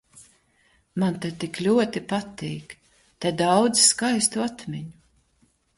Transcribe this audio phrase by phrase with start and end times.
[1.03, 2.75] Man te tik ļoti patīk.
[3.27, 4.97] Te daudz skaistu atmiņu.